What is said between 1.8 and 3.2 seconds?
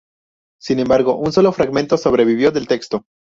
sobrevivió del texto.